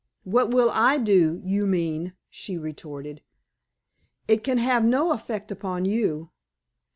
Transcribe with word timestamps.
"What 0.23 0.49
will 0.49 0.71
I 0.73 0.97
do, 0.97 1.43
you 1.45 1.67
mean?" 1.67 2.13
she 2.27 2.57
retorted. 2.57 3.21
"It 4.27 4.43
can 4.43 4.57
have 4.57 4.83
no 4.83 5.11
effect 5.11 5.51
upon 5.51 5.85
you. 5.85 6.31